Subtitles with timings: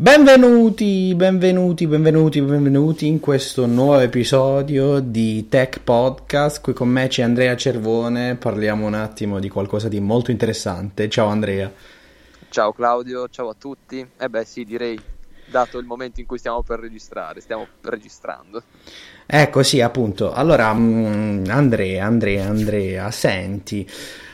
[0.00, 6.60] Benvenuti, benvenuti, benvenuti, benvenuti in questo nuovo episodio di Tech Podcast.
[6.60, 11.08] Qui con me c'è Andrea Cervone, parliamo un attimo di qualcosa di molto interessante.
[11.08, 11.72] Ciao Andrea.
[12.48, 14.08] Ciao Claudio, ciao a tutti.
[14.16, 14.96] Eh beh sì, direi,
[15.50, 18.62] dato il momento in cui stiamo per registrare, stiamo registrando.
[19.26, 20.32] Ecco sì, appunto.
[20.32, 23.84] Allora, mm, Andrea, Andrea, Andrea, senti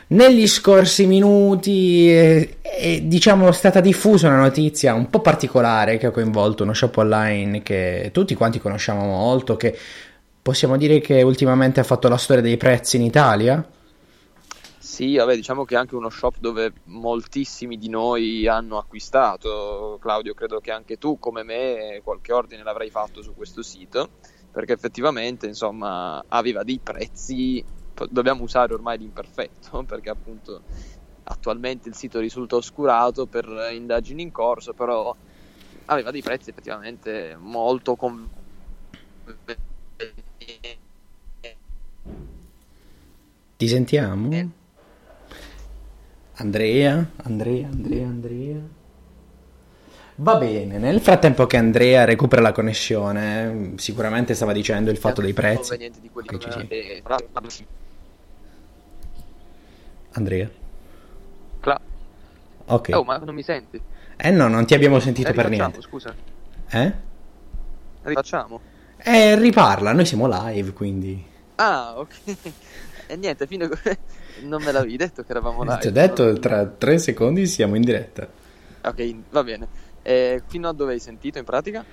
[0.08, 6.10] negli scorsi minuti è, è, diciamo, stata diffusa una notizia un po' particolare che ha
[6.10, 9.76] coinvolto uno shop online che tutti quanti conosciamo molto, che
[10.42, 13.66] possiamo dire che ultimamente ha fatto la storia dei prezzi in Italia.
[14.78, 19.98] Sì, vabbè, diciamo che è anche uno shop dove moltissimi di noi hanno acquistato.
[20.00, 24.10] Claudio, credo che anche tu, come me, qualche ordine l'avrai fatto su questo sito,
[24.52, 27.64] perché effettivamente, insomma, aveva dei prezzi
[28.10, 30.62] dobbiamo usare ormai l'imperfetto perché appunto
[31.24, 35.14] attualmente il sito risulta oscurato per indagini in corso, però
[35.86, 38.42] aveva dei prezzi effettivamente molto convenienti.
[43.56, 44.32] Ti sentiamo?
[44.32, 44.48] Eh.
[46.34, 48.60] Andrea, Andrea, Andrea, Andrea.
[50.16, 55.32] Va bene, nel frattempo che Andrea recupera la connessione, sicuramente stava dicendo il fatto dei
[55.32, 55.76] prezzi.
[55.76, 56.66] Di quelli che ci sia.
[60.14, 60.48] Andrea?
[61.60, 61.80] Cla-
[62.66, 62.90] ok.
[62.92, 63.80] Oh, ma non mi senti?
[64.16, 65.80] Eh no, non ti abbiamo sentito eh, per niente.
[65.80, 66.14] scusa.
[66.70, 66.92] Eh?
[68.02, 68.60] Rifacciamo?
[68.96, 71.24] Eh, riparla, noi siamo live, quindi...
[71.56, 72.14] Ah, ok.
[73.06, 73.68] E niente, fino a...
[74.44, 75.78] non me l'avevi detto che eravamo live.
[75.78, 78.26] Ti ho detto, tra tre secondi siamo in diretta.
[78.82, 79.68] Ok, va bene.
[80.02, 81.84] E fino a dove hai sentito in pratica?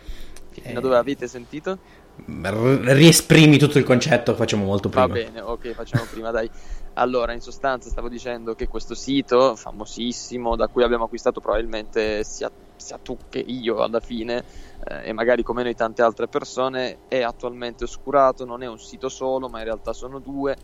[0.52, 0.78] Fino eh...
[0.78, 1.78] a dove avete sentito?
[2.26, 5.08] riesprimi tutto il concetto, facciamo molto prima.
[5.08, 6.50] Va bene, ok, facciamo prima, dai.
[6.96, 12.52] Allora, in sostanza stavo dicendo che questo sito, famosissimo, da cui abbiamo acquistato probabilmente sia,
[12.76, 14.44] sia tu che io alla fine,
[14.84, 19.08] eh, e magari come noi tante altre persone, è attualmente oscurato, non è un sito
[19.10, 20.58] solo, ma in realtà sono due,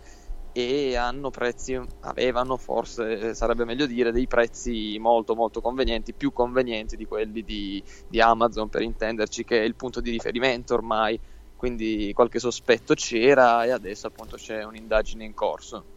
[0.51, 6.97] e hanno prezzi, avevano forse, sarebbe meglio dire, dei prezzi molto molto convenienti, più convenienti
[6.97, 11.17] di quelli di, di Amazon, per intenderci, che è il punto di riferimento ormai
[11.55, 15.87] quindi qualche sospetto c'era e adesso appunto c'è un'indagine in corso.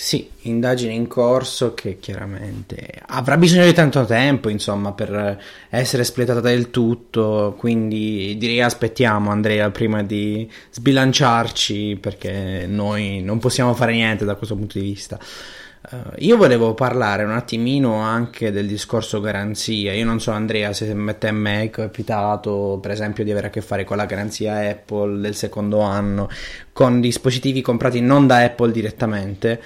[0.00, 6.40] Sì, indagine in corso che chiaramente avrà bisogno di tanto tempo, insomma, per essere espletata
[6.40, 14.24] del tutto, quindi direi aspettiamo Andrea prima di sbilanciarci perché noi non possiamo fare niente
[14.24, 15.18] da questo punto di vista.
[15.80, 19.92] Uh, io volevo parlare un attimino anche del discorso garanzia.
[19.92, 23.50] Io non so, Andrea, se a te me è capitato, per esempio, di avere a
[23.50, 26.28] che fare con la garanzia Apple del secondo anno,
[26.72, 29.62] con dispositivi comprati non da Apple direttamente.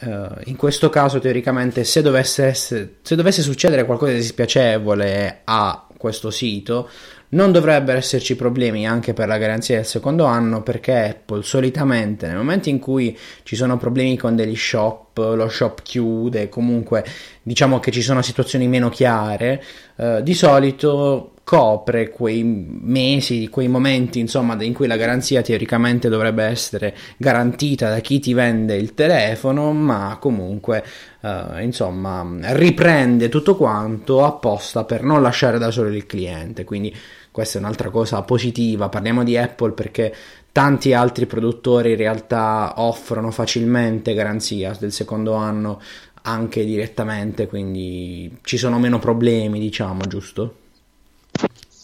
[0.00, 6.30] Uh, in questo caso, teoricamente, se dovesse, se dovesse succedere qualcosa di dispiacevole a questo
[6.30, 6.88] sito,
[7.30, 12.36] non dovrebbero esserci problemi anche per la garanzia del secondo anno perché Apple solitamente nel
[12.36, 17.04] momento in cui ci sono problemi con degli shop, lo shop chiude, comunque
[17.42, 19.62] diciamo che ci sono situazioni meno chiare,
[19.96, 26.44] eh, di solito copre quei mesi, quei momenti insomma in cui la garanzia teoricamente dovrebbe
[26.44, 30.84] essere garantita da chi ti vende il telefono, ma comunque
[31.22, 32.22] eh, insomma
[32.52, 36.64] riprende tutto quanto apposta per non lasciare da solo il cliente.
[36.64, 36.94] Quindi
[37.30, 38.90] questa è un'altra cosa positiva.
[38.90, 40.14] Parliamo di Apple perché
[40.52, 45.80] tanti altri produttori in realtà offrono facilmente garanzia del secondo anno
[46.24, 50.66] anche direttamente, quindi ci sono meno problemi, diciamo, giusto?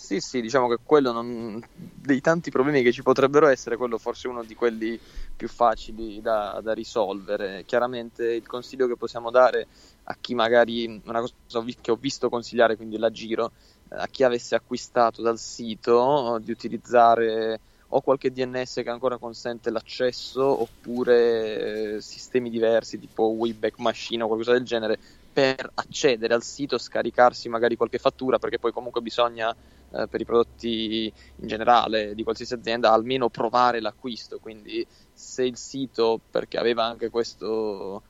[0.05, 1.59] Sì, sì, diciamo che quello non...
[1.75, 5.01] dei tanti problemi che ci potrebbero essere, quello forse è uno di quelli
[5.35, 7.65] più facili da, da, risolvere.
[7.65, 9.67] Chiaramente il consiglio che possiamo dare
[10.03, 13.53] a chi magari, una cosa che ho visto consigliare, quindi la giro,
[13.89, 20.45] a chi avesse acquistato dal sito di utilizzare o qualche DNS che ancora consente l'accesso
[20.61, 24.99] oppure eh, sistemi diversi tipo Wayback Machine o qualcosa del genere
[25.33, 29.55] per accedere al sito, scaricarsi magari qualche fattura perché poi comunque bisogna
[29.95, 35.57] eh, per i prodotti in generale di qualsiasi azienda almeno provare l'acquisto quindi se il
[35.57, 38.03] sito perché aveva anche questo,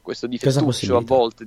[0.00, 1.46] questo difettuccio a volte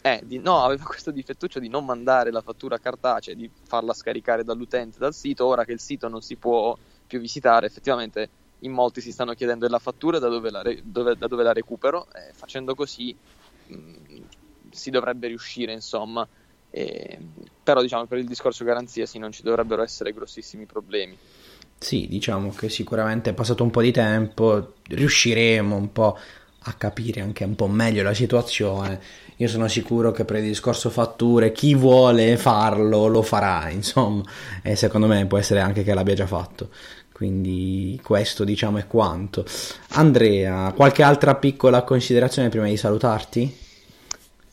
[0.00, 4.44] eh, di, no, aveva questo difettuccio di non mandare la fattura cartacea, di farla scaricare
[4.44, 5.44] dall'utente dal sito.
[5.44, 6.76] Ora che il sito non si può
[7.06, 8.28] più visitare, effettivamente
[8.60, 11.52] in molti si stanno chiedendo della fattura da dove la, re, dove, da dove la
[11.52, 12.06] recupero.
[12.12, 13.14] Eh, facendo così
[13.66, 14.22] mh, mm,
[14.70, 16.26] si dovrebbe riuscire, insomma.
[16.70, 17.18] Eh,
[17.62, 21.16] però diciamo per il discorso garanzia sì, non ci dovrebbero essere grossissimi problemi.
[21.78, 26.18] Sì, diciamo che sicuramente è passato un po' di tempo, riusciremo un po'
[26.62, 29.00] a capire anche un po' meglio la situazione.
[29.36, 34.24] Io sono sicuro che per il discorso fatture chi vuole farlo lo farà, insomma,
[34.62, 36.70] e secondo me può essere anche che l'abbia già fatto.
[37.12, 39.44] Quindi questo diciamo è quanto.
[39.90, 43.66] Andrea, qualche altra piccola considerazione prima di salutarti?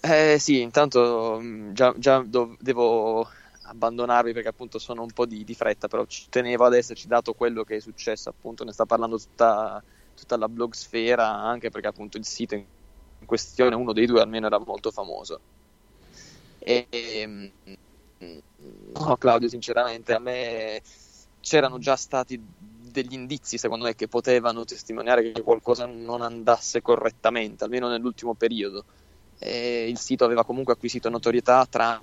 [0.07, 3.27] Eh sì, intanto mm, già, già dov- devo
[3.63, 7.33] abbandonarvi perché appunto sono un po' di, di, fretta, però ci tenevo ad esserci dato
[7.33, 12.17] quello che è successo, appunto ne sta parlando tutta, tutta la blogosfera, anche perché appunto
[12.17, 12.67] il sito in
[13.25, 15.39] questione, uno dei due almeno, era molto famoso.
[16.59, 16.87] E,
[17.25, 17.47] mm,
[18.93, 20.83] no, Claudio, sinceramente, a me
[21.39, 27.63] c'erano già stati degli indizi, secondo me, che potevano testimoniare che qualcosa non andasse correttamente,
[27.63, 28.85] almeno nell'ultimo periodo.
[29.37, 32.01] E il sito aveva comunque acquisito notorietà tra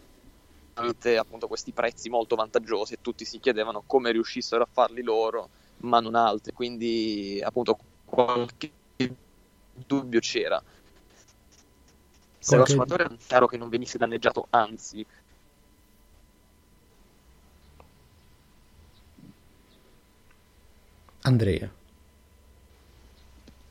[0.73, 5.49] tramite appunto questi prezzi molto vantaggiosi e tutti si chiedevano come riuscissero a farli loro
[5.79, 8.71] ma non altri quindi appunto qualche
[9.75, 10.63] dubbio c'era
[12.39, 12.73] se qualche...
[12.73, 15.05] lo consumatore è chiaro che non venisse danneggiato anzi
[21.25, 21.71] Andrea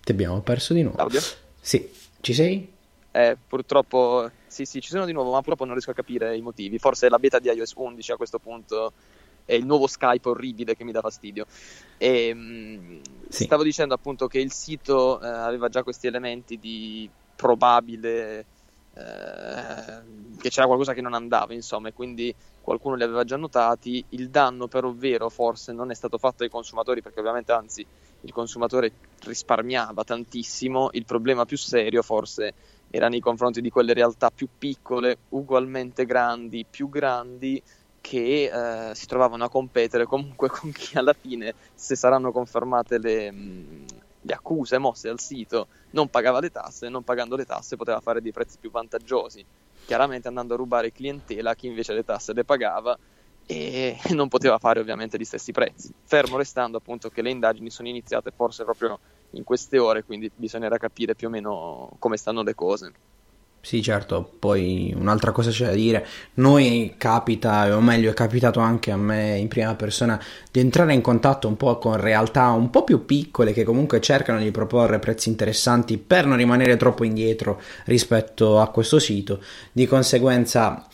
[0.02, 1.22] ti abbiamo perso di nuovo Claudio?
[1.60, 1.90] sì
[2.22, 2.80] ci sei?
[3.14, 6.42] Eh, purtroppo sì, sì, ci sono di nuovo, ma purtroppo non riesco a capire i
[6.42, 6.78] motivi.
[6.80, 8.94] Forse la beta di iOS 11 a questo punto
[9.44, 11.46] è il nuovo Skype orribile che mi dà fastidio.
[11.98, 13.44] E, mh, sì.
[13.44, 18.46] Stavo dicendo appunto che il sito eh, aveva già questi elementi di probabile
[18.94, 24.04] eh, che c'era qualcosa che non andava, insomma, e quindi qualcuno li aveva già notati.
[24.10, 27.86] Il danno, però, vero forse non è stato fatto ai consumatori, perché ovviamente, anzi,
[28.22, 28.92] il consumatore
[29.24, 30.90] risparmiava tantissimo.
[30.94, 32.54] Il problema più serio, forse,
[32.92, 37.62] era nei confronti di quelle realtà più piccole, ugualmente grandi, più grandi,
[38.02, 43.32] che eh, si trovavano a competere comunque con chi alla fine, se saranno confermate le,
[43.32, 43.86] mh,
[44.22, 48.22] le accuse mosse al sito, non pagava le tasse, non pagando le tasse poteva fare
[48.22, 49.46] dei prezzi più vantaggiosi,
[49.86, 52.98] chiaramente andando a rubare clientela a chi invece le tasse le pagava
[53.46, 55.94] e non poteva fare ovviamente gli stessi prezzi.
[56.04, 59.00] Fermo restando appunto che le indagini sono iniziate forse proprio
[59.32, 62.92] in queste ore, quindi bisognerà capire più o meno come stanno le cose.
[63.64, 68.90] Sì, certo, poi un'altra cosa c'è da dire, noi capita, o meglio è capitato anche
[68.90, 70.20] a me in prima persona,
[70.52, 74.40] di entrare in contatto un po' con realtà un po' più piccole che comunque cercano
[74.40, 80.88] di proporre prezzi interessanti per non rimanere troppo indietro rispetto a questo sito, di conseguenza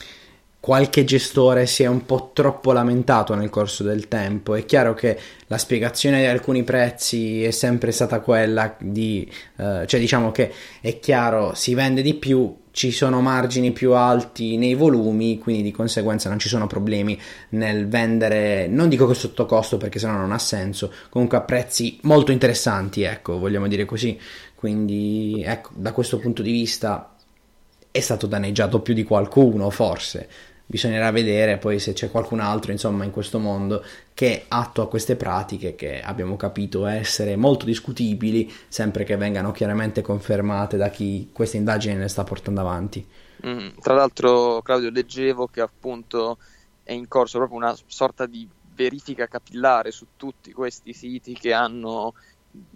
[0.60, 4.56] qualche gestore si è un po' troppo lamentato nel corso del tempo.
[4.56, 5.18] È chiaro che
[5.48, 10.52] la spiegazione di alcuni prezzi è sempre stata quella di, eh, cioè diciamo che
[10.82, 15.72] è chiaro, si vende di più, ci sono margini più alti nei volumi, quindi di
[15.72, 17.20] conseguenza non ci sono problemi
[17.50, 21.98] nel vendere, non dico che sotto costo perché sennò non ha senso, comunque a prezzi
[22.02, 24.20] molto interessanti, ecco, vogliamo dire così.
[24.54, 27.16] Quindi, ecco, da questo punto di vista
[27.92, 30.30] è stato danneggiato più di qualcuno, forse.
[30.70, 33.82] Bisognerà vedere poi se c'è qualcun altro insomma in questo mondo
[34.14, 40.76] che attua queste pratiche che abbiamo capito essere molto discutibili sempre che vengano chiaramente confermate
[40.76, 43.08] da chi queste indagini le sta portando avanti.
[43.46, 46.38] Mm, tra l'altro Claudio leggevo che appunto
[46.84, 48.46] è in corso proprio una sorta di
[48.76, 52.14] verifica capillare su tutti questi siti che hanno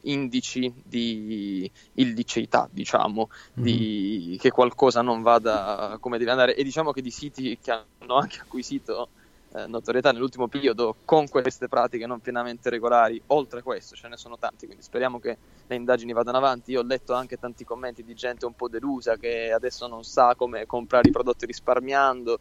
[0.04, 3.30] indici di illiceità, diciamo,
[3.60, 3.64] mm.
[3.64, 8.16] di, che qualcosa non vada come deve andare e diciamo che di siti che hanno
[8.16, 9.10] anche acquisito
[9.54, 14.38] eh, notorietà nell'ultimo periodo con queste pratiche non pienamente regolari, oltre questo ce ne sono
[14.38, 16.72] tanti, quindi speriamo che le indagini vadano avanti.
[16.72, 20.36] Io ho letto anche tanti commenti di gente un po' delusa che adesso non sa
[20.36, 22.40] come comprare i prodotti risparmiando.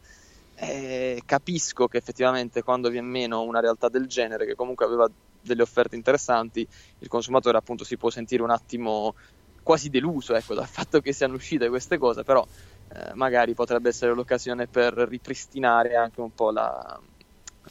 [0.55, 5.11] Eh, capisco che effettivamente quando viene meno una realtà del genere, che comunque aveva
[5.43, 6.67] delle offerte interessanti,
[6.99, 9.15] il consumatore appunto si può sentire un attimo
[9.63, 12.47] quasi deluso ecco, dal fatto che siano uscite queste cose, però
[12.93, 17.01] eh, magari potrebbe essere l'occasione per ripristinare anche un po' la,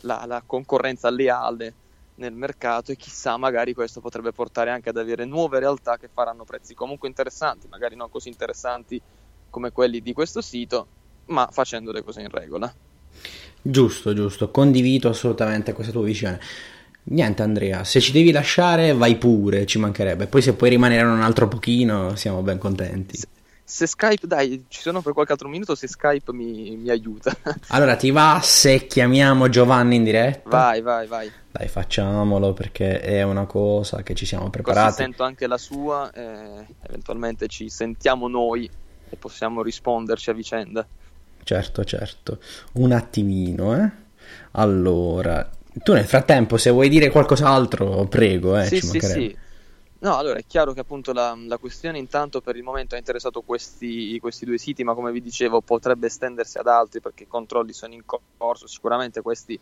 [0.01, 1.73] la, la concorrenza leale
[2.15, 6.43] nel mercato e chissà magari questo potrebbe portare anche ad avere nuove realtà che faranno
[6.43, 9.01] prezzi comunque interessanti, magari non così interessanti
[9.49, 10.87] come quelli di questo sito,
[11.27, 12.71] ma facendo le cose in regola.
[13.61, 16.39] Giusto, giusto, condivido assolutamente questa tua visione.
[17.11, 20.27] Niente Andrea, se ci devi lasciare vai pure, ci mancherebbe.
[20.27, 23.17] Poi se puoi rimanere un altro pochino siamo ben contenti.
[23.17, 23.27] Se,
[23.63, 27.35] se Skype, dai, ci sono per qualche altro minuto se Skype mi, mi, aiuta.
[27.69, 30.49] allora ti va se chiamiamo Giovanni in diretta?
[30.49, 31.31] Vai, vai, vai.
[31.51, 34.89] Dai, facciamolo perché è una cosa che ci siamo preparati.
[34.89, 38.69] Così sento anche la sua, eh, eventualmente ci sentiamo noi
[39.09, 40.85] e possiamo risponderci a vicenda.
[41.43, 42.37] Certo, certo.
[42.73, 43.91] Un attimino, eh.
[44.51, 45.49] Allora,
[45.83, 49.37] tu nel frattempo, se vuoi dire qualcos'altro, prego, eh, sì, sì, sì.
[50.01, 53.41] No, allora è chiaro che appunto la, la, questione intanto per il momento ha interessato
[53.41, 57.73] questi, questi, due siti, ma come vi dicevo potrebbe estendersi ad altri perché i controlli
[57.73, 58.03] sono in
[58.37, 59.59] corso, sicuramente questi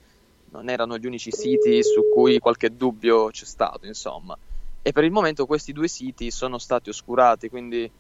[0.51, 4.37] non erano gli unici siti su cui qualche dubbio c'è stato, insomma.
[4.83, 7.91] E per il momento questi due siti sono stati oscurati, quindi eh,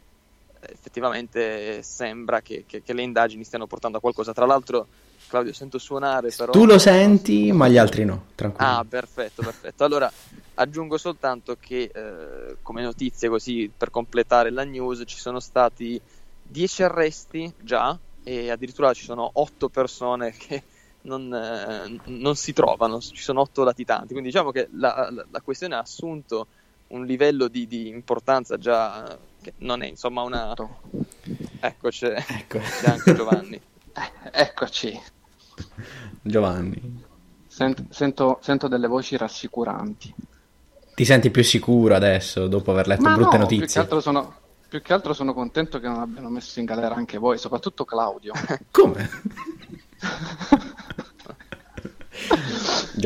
[0.71, 4.31] effettivamente sembra che, che, che le indagini stiano portando a qualcosa.
[4.31, 4.87] Tra l'altro
[5.27, 6.51] Claudio, sento suonare però...
[6.51, 8.69] Tu lo senti, ma gli altri no, tranquillo.
[8.69, 9.83] Ah, perfetto, perfetto.
[9.83, 10.11] Allora,
[10.55, 15.99] aggiungo soltanto che eh, come notizie così per completare la news ci sono stati
[16.43, 20.63] 10 arresti già e addirittura ci sono 8 persone che
[21.01, 24.07] non, eh, non si trovano, ci sono 8 latitanti.
[24.07, 26.47] Quindi diciamo che la, la, la questione ha assunto
[26.87, 30.53] un livello di, di, importanza già che non è insomma una...
[31.59, 32.59] Ecco, c'è, ecco.
[32.59, 33.61] c'è anche Giovanni.
[33.97, 35.01] Eh, eccoci.
[36.21, 37.05] Giovanni.
[37.47, 40.13] Sento, sento, sento, delle voci rassicuranti.
[40.93, 43.65] Ti senti più sicuro adesso dopo aver letto Ma brutte no, notizie?
[43.65, 44.35] Più che, altro sono,
[44.67, 48.33] più che altro sono contento che non abbiano messo in galera anche voi, soprattutto Claudio.
[48.71, 49.09] Come?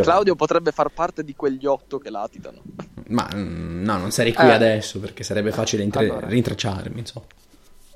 [0.01, 2.61] Claudio potrebbe far parte di quegli otto che latitano.
[3.07, 4.53] Ma mm, no, non sarei qui eh.
[4.53, 6.27] adesso perché sarebbe facile intre- allora.
[6.27, 6.99] rintracciarmi.
[6.99, 7.25] Insomma.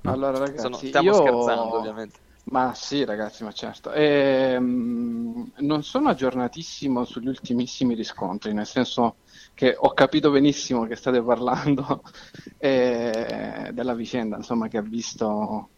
[0.02, 0.12] No.
[0.12, 1.16] Allora, ragazzi, Sono, stiamo io...
[1.16, 2.20] scherzando, ovviamente.
[2.48, 3.92] Ma sì, ragazzi, ma certo.
[3.92, 9.18] Ehm, non sono aggiornatissimo sugli ultimissimi riscontri, nel senso
[9.56, 12.02] che ho capito benissimo che state parlando
[12.58, 15.72] eh, della vicenda, insomma, che ha visto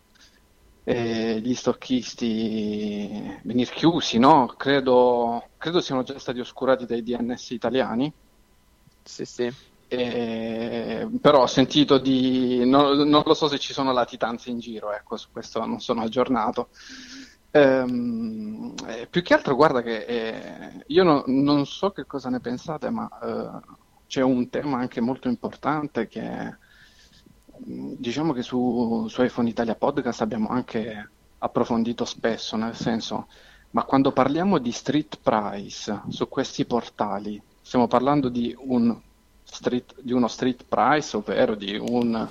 [0.83, 4.47] eh, gli stocchisti venire chiusi, no?
[4.57, 8.13] Credo, credo siano già stati oscurati dai DNS italiani.
[9.03, 9.49] Sì, sì.
[9.89, 14.91] Eh, però ho sentito di non, non, lo so se ci sono latitanze in giro,
[14.91, 16.69] ecco, su questo non sono aggiornato.
[17.51, 22.39] Ehm, eh, più che altro, guarda che eh, io no, non so che cosa ne
[22.39, 23.75] pensate, ma eh,
[24.07, 26.55] c'è un tema anche molto importante che
[27.69, 33.27] mm, diciamo che su, su iPhone Italia Podcast abbiamo anche approfondito spesso, nel senso,
[33.71, 38.99] ma quando parliamo di street price su questi portali, stiamo parlando di un
[39.49, 42.27] street, di uno street price, ovvero di un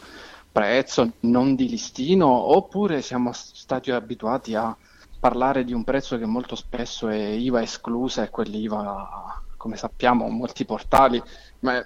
[0.53, 4.75] prezzo non di listino, oppure siamo stati abituati a
[5.19, 10.65] parlare di un prezzo che molto spesso è IVA esclusa e quell'IVA, come sappiamo, molti
[10.65, 11.23] portali,
[11.61, 11.85] ma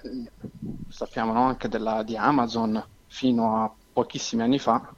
[0.89, 4.93] sappiamo no, anche della, di Amazon fino a pochissimi anni fa,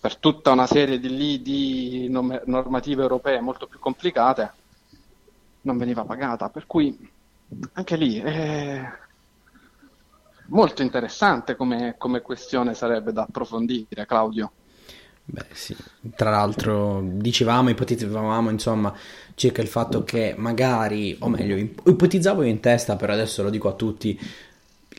[0.00, 4.52] per tutta una serie di, di normative europee molto più complicate,
[5.62, 6.48] non veniva pagata.
[6.48, 7.10] Per cui
[7.74, 8.82] anche lì eh,
[10.52, 14.52] molto interessante come, come questione sarebbe da approfondire, Claudio.
[15.24, 15.76] Beh sì,
[16.16, 18.92] tra l'altro dicevamo, ipotizzavamo insomma
[19.34, 23.74] circa il fatto che magari, o meglio, ipotizzavo in testa, però adesso lo dico a
[23.74, 24.18] tutti,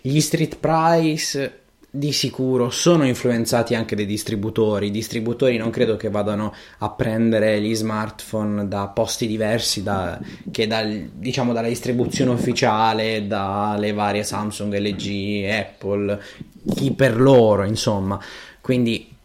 [0.02, 1.63] gli street price
[1.96, 4.88] di sicuro sono influenzati anche dai distributori.
[4.88, 10.20] I distributori non credo che vadano a prendere gli smartphone da posti diversi da,
[10.50, 16.20] che dal, diciamo dalla distribuzione ufficiale, dalle varie Samsung, LG, Apple,
[16.74, 18.20] chi per loro, insomma.
[18.60, 19.16] Quindi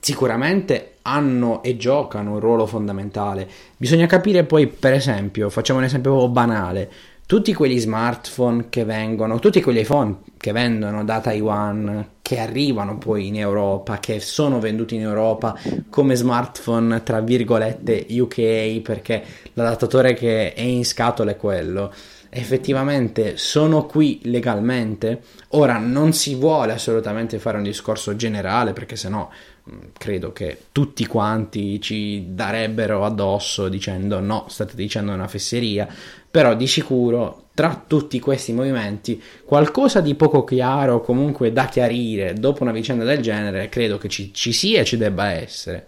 [0.00, 3.46] sicuramente hanno e giocano un ruolo fondamentale.
[3.76, 6.90] Bisogna capire poi, per esempio, facciamo un esempio banale
[7.28, 13.26] tutti quegli smartphone che vengono, tutti quegli iPhone che vendono da Taiwan, che arrivano poi
[13.26, 15.54] in Europa, che sono venduti in Europa
[15.90, 21.92] come smartphone tra virgolette UK perché l'adattatore che è in scatola è quello
[22.30, 25.22] effettivamente sono qui legalmente.
[25.52, 29.28] Ora non si vuole assolutamente fare un discorso generale perché sennò
[29.70, 35.88] mm, credo che tutti quanti ci darebbero addosso dicendo no, state dicendo una fesseria,
[36.30, 42.62] però di sicuro tra tutti questi movimenti qualcosa di poco chiaro comunque da chiarire dopo
[42.62, 45.86] una vicenda del genere credo che ci, ci sia e ci debba essere.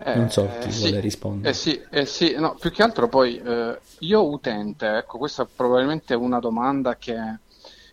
[0.00, 1.50] Eh, non so chi sì, vuole rispondere.
[1.50, 6.14] Eh sì, eh sì, no, più che altro poi eh, io utente, ecco, questa probabilmente
[6.14, 7.16] è una domanda che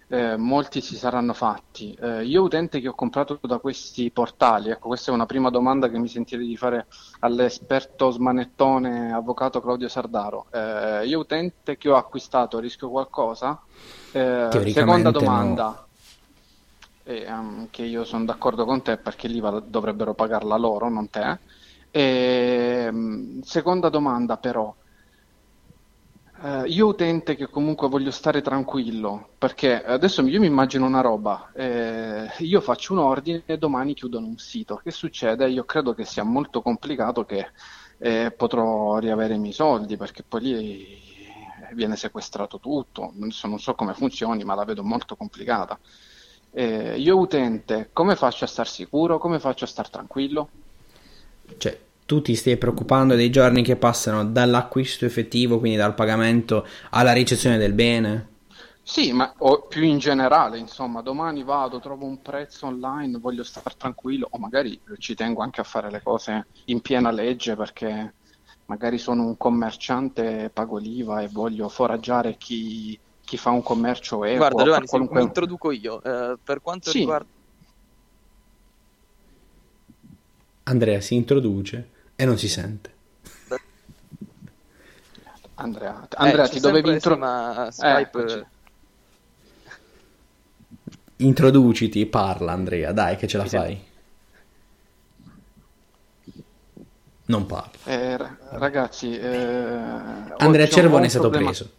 [0.07, 1.97] eh, molti si saranno fatti.
[1.99, 5.89] Eh, io utente che ho comprato da questi portali, ecco questa è una prima domanda
[5.89, 6.85] che mi sentirei di fare
[7.19, 10.45] all'esperto smanettone avvocato Claudio Sardaro.
[10.51, 13.59] Eh, io utente che ho acquistato, rischio qualcosa?
[14.11, 15.63] Eh, seconda domanda.
[15.63, 15.83] No.
[17.07, 21.37] Um, che io sono d'accordo con te perché l'IVA dovrebbero pagarla loro, non te.
[21.91, 24.73] E, um, seconda domanda però,
[26.37, 31.49] Uh, io utente che comunque voglio stare tranquillo, perché adesso io mi immagino una roba,
[31.53, 35.47] eh, io faccio un ordine e domani chiudono un sito, che succede?
[35.47, 37.51] Io credo che sia molto complicato che
[37.99, 41.03] eh, potrò riavere i miei soldi, perché poi lì
[41.73, 45.79] viene sequestrato tutto, Adesso non so come funzioni, ma la vedo molto complicata.
[46.51, 49.17] Eh, io utente, come faccio a star sicuro?
[49.17, 50.49] Come faccio a star tranquillo?
[51.57, 57.13] Cioè, tu ti stai preoccupando dei giorni che passano dall'acquisto effettivo, quindi dal pagamento alla
[57.13, 58.33] ricezione del bene?
[58.83, 59.33] Sì, ma
[59.67, 64.79] più in generale, insomma, domani vado, trovo un prezzo online, voglio stare tranquillo, o magari
[64.99, 68.13] ci tengo anche a fare le cose in piena legge perché
[68.67, 74.37] magari sono un commerciante, pago l'IVA e voglio foraggiare chi, chi fa un commercio equo.
[74.37, 75.19] Guarda, Giovanni, qualunque...
[75.19, 76.03] mi introduco io.
[76.03, 76.99] Eh, per quanto sì.
[76.99, 77.27] riguarda...
[80.67, 82.93] Andrea si introduce e non si sente.
[85.55, 87.71] Andrea, Andrea eh, ti dovevi introdurre.
[87.71, 88.23] Skype...
[88.25, 88.45] Eh,
[91.17, 93.81] Introduciti, parla Andrea, dai che ce la fai.
[97.27, 97.71] Non parla.
[97.85, 98.17] Eh,
[98.51, 99.33] ragazzi, eh,
[100.37, 101.51] Andrea Cervone è stato problema...
[101.51, 101.71] preso.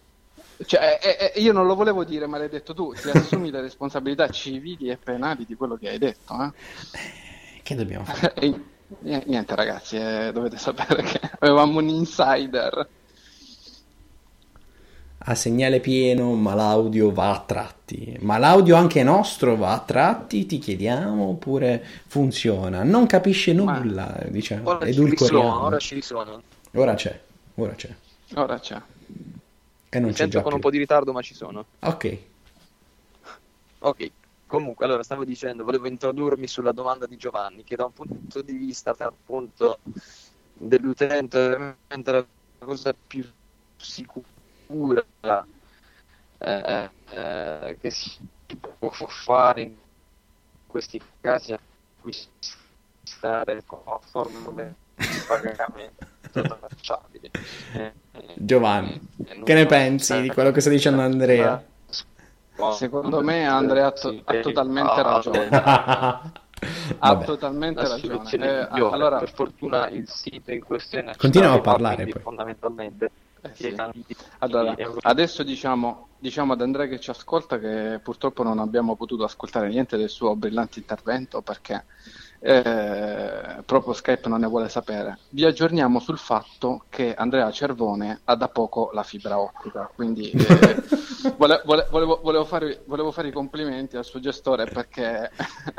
[0.65, 2.95] Cioè, eh, eh, io non lo volevo dire, ma l'hai detto tu.
[2.95, 6.35] Ti assumi le responsabilità civili e penali di quello che hai detto.
[6.43, 7.61] Eh?
[7.63, 8.35] Che dobbiamo fare?
[9.01, 12.89] niente, ragazzi, eh, dovete sapere che avevamo un insider
[15.29, 18.17] a segnale pieno, ma l'audio va a tratti.
[18.21, 22.85] Ma l'audio anche nostro va a tratti, ti chiediamo, oppure funziona?
[22.85, 24.69] Non capisce nulla, ma diciamo.
[24.71, 26.41] Ora ci risuona, ora ci risuona.
[26.75, 27.21] Ora c'è,
[27.57, 27.95] ora c'è.
[28.35, 28.81] Ora c'è.
[29.89, 30.55] E non Mi c'è sento già con più.
[30.55, 31.65] un po' di ritardo, ma ci sono.
[31.81, 32.19] Ok.
[33.81, 34.11] Ok.
[34.47, 38.53] Comunque, allora stavo dicendo, volevo introdurmi sulla domanda di Giovanni, che da un punto di
[38.53, 39.79] vista appunto
[40.53, 42.27] dell'utente è veramente la
[42.59, 43.25] cosa più
[43.77, 44.35] sicura
[44.67, 45.05] cura
[46.39, 48.19] eh, eh, che si
[48.79, 49.75] può fare in
[50.67, 57.31] questi casi acquistare con formule di pagamento tracciabili.
[57.75, 57.93] Eh,
[58.35, 61.65] Giovanni, eh, che ne pensi di quello che sta dicendo Andrea?
[62.73, 65.49] Secondo me Andrea ha, to- ha totalmente ragione.
[65.49, 66.33] ha
[66.99, 67.25] Vabbè.
[67.25, 68.23] totalmente ragione.
[68.31, 72.21] Eh, allora, per fortuna il sito in questione continua a parlare poi.
[72.23, 73.11] fondamentalmente
[73.43, 73.77] eh sì.
[74.39, 79.69] Allora, adesso diciamo, diciamo, ad Andrea che ci ascolta che purtroppo non abbiamo potuto ascoltare
[79.69, 81.85] niente del suo brillante intervento perché
[82.41, 85.19] eh, proprio Skype non ne vuole sapere.
[85.31, 90.83] Vi aggiorniamo sul fatto che Andrea Cervone ha da poco la fibra ottica, quindi eh,
[91.37, 95.31] vole, vole, volevo, volevo, fare, volevo, fare, i complimenti al suo gestore perché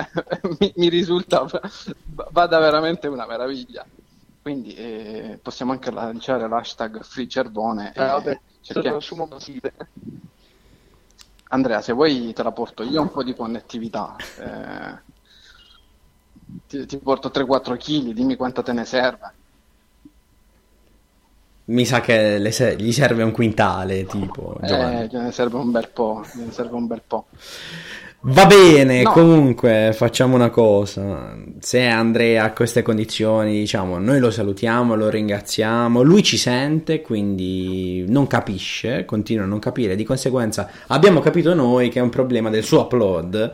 [0.59, 1.45] mi, mi risulta
[2.31, 3.85] vada veramente una meraviglia.
[4.41, 7.91] Quindi eh, possiamo anche lanciare l'hashtag FreeCervone.
[7.93, 8.99] Eh, vabbè, cerchiamo...
[11.49, 14.15] Andrea, se vuoi te la porto io un po' di connettività.
[16.47, 19.31] Eh, ti, ti, porto 3-4 kg, dimmi quanta te ne serve.
[21.65, 24.57] Mi sa che se- gli serve un quintale, tipo.
[24.62, 27.25] Eh, ne serve un bel po', ne serve un bel po'.
[28.21, 29.12] Va bene, no.
[29.12, 31.38] comunque facciamo una cosa.
[31.60, 36.01] Se Andrea ha queste condizioni, diciamo, noi lo salutiamo, lo ringraziamo.
[36.01, 39.95] Lui ci sente, quindi non capisce, continua a non capire.
[39.95, 43.51] Di conseguenza abbiamo capito noi che è un problema del suo upload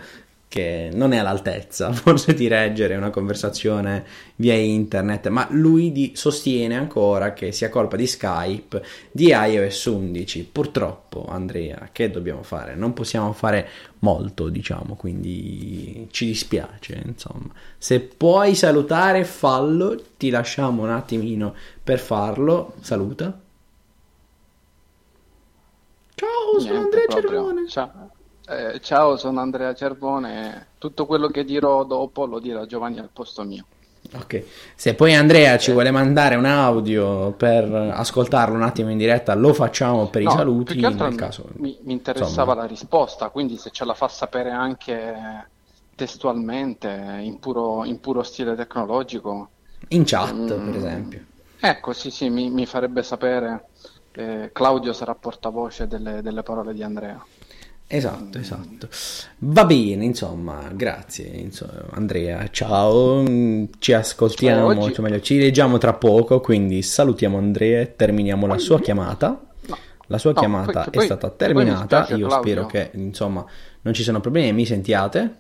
[0.54, 6.76] che non è all'altezza forse di reggere una conversazione via internet, ma lui di, sostiene
[6.76, 10.44] ancora che sia colpa di Skype di iOS 11.
[10.52, 12.76] Purtroppo, Andrea, che dobbiamo fare?
[12.76, 13.68] Non possiamo fare
[14.00, 17.52] molto, diciamo, quindi ci dispiace, insomma.
[17.76, 22.76] Se puoi salutare, fallo, ti lasciamo un attimino per farlo.
[22.82, 23.40] Saluta.
[26.14, 27.30] Ciao, sono Niente Andrea proprio.
[27.30, 27.68] Cervone.
[27.68, 28.13] Ciao.
[28.46, 30.68] Eh, ciao, sono Andrea Cervone.
[30.78, 33.66] Tutto quello che dirò dopo lo dirà Giovanni al posto mio.
[34.16, 34.44] Ok,
[34.76, 39.54] se poi Andrea ci vuole mandare un audio per ascoltarlo un attimo in diretta, lo
[39.54, 40.80] facciamo per no, i saluti.
[40.80, 42.54] nel caso, mi, mi interessava insomma.
[42.56, 45.48] la risposta, quindi se ce la fa sapere anche
[45.96, 49.50] testualmente, in puro, in puro stile tecnologico.
[49.90, 51.26] In chat, mm, per esempio.
[51.62, 53.70] Ecco, sì, sì, mi, mi farebbe sapere.
[54.12, 57.24] Eh, Claudio sarà portavoce delle, delle parole di Andrea.
[57.96, 58.88] Esatto, esatto.
[59.38, 62.50] Va bene, insomma, grazie insomma, Andrea.
[62.50, 63.24] Ciao,
[63.78, 64.94] ci ascoltiamo, cioè, oggi...
[64.96, 69.40] cioè, meglio, ci leggiamo tra poco, quindi salutiamo Andrea e terminiamo la sua chiamata.
[69.68, 69.78] No.
[70.08, 72.08] La sua no, chiamata poi, è stata terminata.
[72.16, 72.32] Io Claudio.
[72.32, 73.46] spero che insomma
[73.82, 74.54] non ci siano problemi.
[74.54, 75.36] Mi sentiate?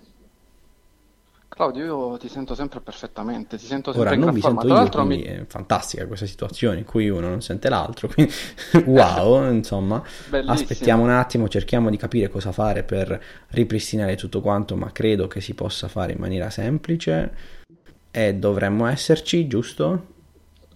[1.53, 4.61] Claudio, io ti sento sempre perfettamente, ti sento sempre Ora non mi forma.
[4.61, 5.21] sento io, quindi mi...
[5.21, 8.33] è fantastica questa situazione in cui uno non sente l'altro, quindi
[8.89, 10.51] wow, insomma, Bellissimo.
[10.51, 15.41] aspettiamo un attimo, cerchiamo di capire cosa fare per ripristinare tutto quanto, ma credo che
[15.41, 17.35] si possa fare in maniera semplice
[18.09, 20.07] e dovremmo esserci, giusto?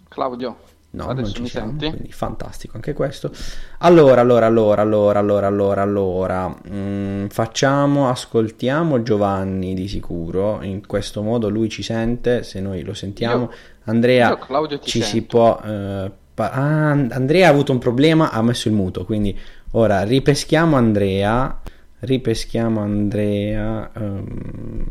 [0.08, 0.58] Claudio?
[0.98, 1.90] No, Adesso non ci siamo, senti?
[1.90, 3.32] quindi fantastico anche questo.
[3.80, 11.22] Allora, allora, allora, allora, allora, allora, allora, mm, facciamo, ascoltiamo Giovanni di sicuro, in questo
[11.22, 13.44] modo lui ci sente, se noi lo sentiamo.
[13.44, 13.52] Io,
[13.84, 15.06] Andrea io ci sento.
[15.06, 15.62] si può...
[15.64, 19.38] Eh, pa- ah, Andrea ha avuto un problema, ha messo il muto, quindi
[19.74, 21.62] ora ripeschiamo Andrea,
[22.00, 23.92] ripeschiamo Andrea...
[23.94, 24.86] Um,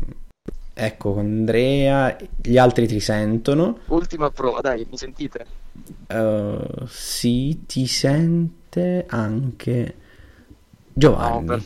[0.79, 3.79] Ecco, Andrea, gli altri ti sentono.
[3.87, 5.45] Ultima prova, dai, mi sentite?
[6.07, 9.95] Uh, sì, ti sente anche
[10.93, 11.45] Giovanni.
[11.47, 11.63] No,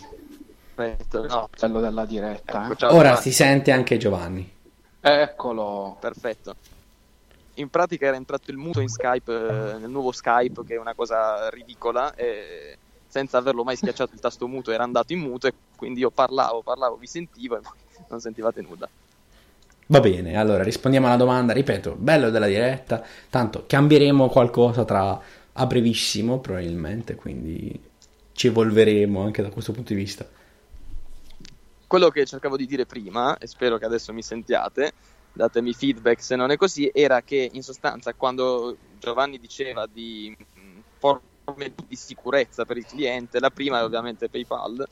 [0.74, 1.50] perfetto, no.
[1.58, 2.72] Quello della diretta.
[2.72, 2.86] Ecco, eh.
[2.86, 3.18] Ora Giovanni.
[3.18, 4.50] si sente anche Giovanni.
[5.02, 5.98] Eccolo.
[6.00, 6.56] Perfetto.
[7.56, 10.94] In pratica era entrato il muto in Skype, eh, nel nuovo Skype, che è una
[10.94, 15.54] cosa ridicola, e senza averlo mai schiacciato il tasto muto era andato in muto e
[15.76, 17.62] quindi io parlavo, parlavo, vi sentivo e
[18.08, 18.88] non sentivate nulla.
[19.92, 25.66] Va bene, allora rispondiamo alla domanda, ripeto, bello della diretta, tanto cambieremo qualcosa tra a
[25.66, 27.78] brevissimo probabilmente, quindi
[28.32, 30.26] ci evolveremo anche da questo punto di vista.
[31.88, 34.94] Quello che cercavo di dire prima, e spero che adesso mi sentiate,
[35.34, 40.34] datemi feedback se non è così, era che in sostanza quando Giovanni diceva di
[41.00, 44.88] forme di sicurezza per il cliente, la prima è ovviamente PayPal,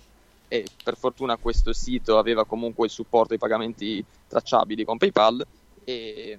[0.50, 5.46] e per fortuna questo sito aveva comunque il supporto ai pagamenti tracciabili con PayPal
[5.84, 6.38] e,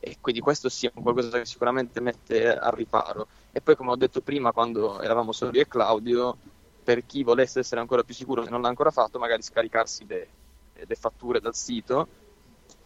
[0.00, 3.26] e quindi questo sia qualcosa che sicuramente mette al riparo.
[3.52, 6.36] E poi come ho detto prima quando eravamo solo io e Claudio,
[6.82, 10.28] per chi volesse essere ancora più sicuro se non l'ha ancora fatto, magari scaricarsi le,
[10.74, 12.06] le fatture dal sito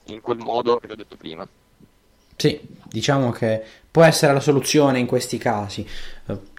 [0.05, 1.47] in quel modo che ho detto prima.
[2.37, 5.87] Sì, diciamo che può essere la soluzione in questi casi.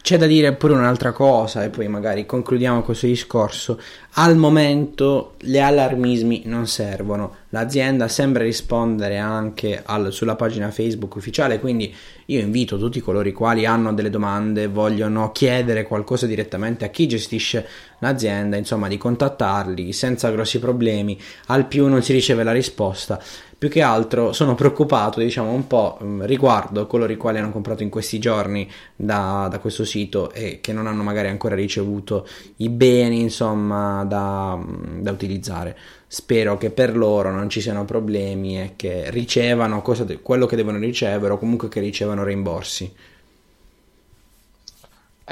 [0.02, 3.80] C'è da dire pure un'altra cosa e poi magari concludiamo questo discorso.
[4.14, 7.36] Al momento gli allarmismi non servono.
[7.50, 11.94] L'azienda sembra rispondere anche al, sulla pagina Facebook ufficiale, quindi
[12.26, 17.08] io invito tutti coloro i quali hanno delle domande, vogliono chiedere qualcosa direttamente a chi
[17.08, 17.68] gestisce
[18.00, 21.20] l'azienda, insomma, di contattarli senza grossi problemi.
[21.48, 23.22] Al più non si riceve la risposta
[23.60, 27.84] più che altro sono preoccupato, diciamo, un po' mm, riguardo coloro i quali hanno comprato
[27.84, 32.70] in questi giorni da, da, questo sito e che non hanno magari ancora ricevuto i
[32.70, 34.60] beni, insomma, da,
[35.00, 35.78] da utilizzare.
[36.08, 40.80] Spero che per loro non ci siano problemi e che ricevano de- quello che devono
[40.80, 42.92] ricevere o comunque che ricevano rimborsi.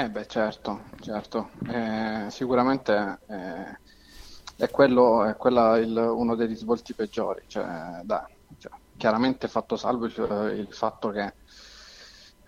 [0.00, 1.50] Eh beh, certo, certo.
[1.68, 3.78] Eh, sicuramente eh,
[4.56, 7.42] è quello è quella il, uno dei risvolti peggiori.
[7.48, 8.22] Cioè, dai,
[8.58, 11.32] cioè, chiaramente fatto salvo il, il fatto che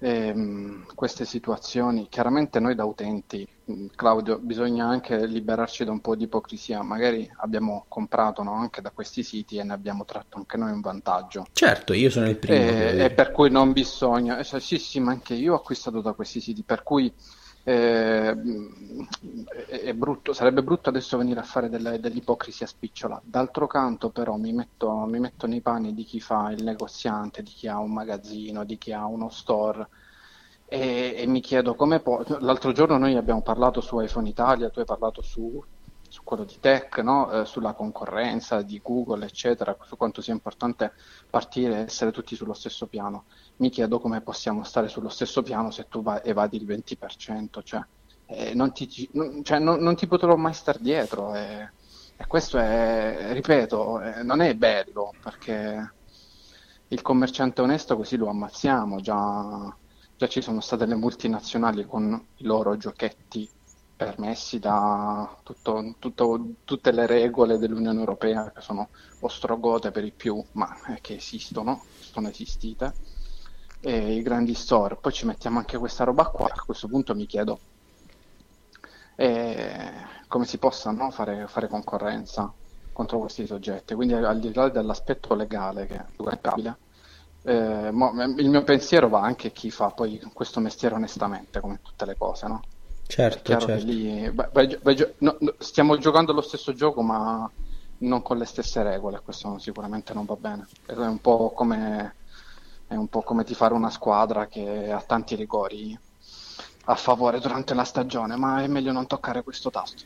[0.00, 3.46] ehm, queste situazioni, chiaramente noi da utenti,
[3.94, 6.82] Claudio, bisogna anche liberarci da un po' di ipocrisia.
[6.82, 10.80] Magari abbiamo comprato no, anche da questi siti e ne abbiamo tratto anche noi un
[10.80, 11.46] vantaggio.
[11.52, 12.58] Certo, io sono il primo.
[12.58, 16.12] E, e per cui non bisogna, eh, sì, sì, ma anche io ho acquistato da
[16.12, 17.12] questi siti, per cui
[17.62, 18.34] eh,
[19.94, 23.20] brutto, sarebbe brutto adesso venire a fare delle, dell'ipocrisia spicciola.
[23.22, 27.50] D'altro canto, però, mi metto, mi metto, nei panni di chi fa il negoziante, di
[27.50, 29.88] chi ha un magazzino, di chi ha uno store.
[30.66, 32.22] E, e mi chiedo come può.
[32.38, 35.62] L'altro giorno noi abbiamo parlato su iPhone Italia, tu hai parlato su,
[36.08, 37.30] su quello di tech, no?
[37.30, 40.92] eh, sulla concorrenza di Google, eccetera, su quanto sia importante
[41.28, 43.24] partire e essere tutti sullo stesso piano
[43.60, 47.80] mi chiedo come possiamo stare sullo stesso piano se tu vai, evadi il 20%, cioè,
[48.26, 51.70] eh, non, ti, non, cioè, non, non, ti, potrò mai star dietro e,
[52.16, 55.92] e questo è, ripeto, eh, non è bello perché
[56.88, 59.76] il commerciante onesto così lo ammazziamo, già,
[60.16, 63.48] già ci sono state le multinazionali con i loro giochetti
[63.94, 68.88] permessi da tutto, tutto, tutte le regole dell'Unione Europea che sono
[69.20, 73.09] ostrogote per i più, ma eh, che esistono, sono esistite
[73.80, 77.26] e i grandi store, poi ci mettiamo anche questa roba qua, a questo punto mi
[77.26, 77.58] chiedo
[79.20, 79.92] eh,
[80.28, 82.50] come si possa no, fare, fare, concorrenza
[82.92, 86.76] contro questi soggetti, quindi al di là dell'aspetto legale che è giocabile,
[87.42, 92.06] eh, il mio pensiero va anche a chi fa poi questo mestiere onestamente, come tutte
[92.06, 92.62] le cose, no?
[93.06, 93.84] Certo, certo.
[93.84, 97.50] Lì, vai, vai, vai, no, stiamo giocando lo stesso gioco ma
[97.98, 100.66] non con le stesse regole, questo sicuramente non va bene.
[100.86, 102.14] È un po' come
[102.90, 105.96] è un po' come tifare una squadra che ha tanti rigori
[106.86, 110.02] a favore durante la stagione, ma è meglio non toccare questo tasto.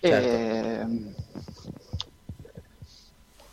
[0.00, 0.26] Certo.
[0.26, 1.14] E...